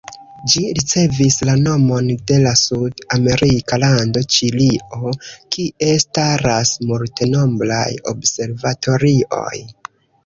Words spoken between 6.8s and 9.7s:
multenombraj observatorioj.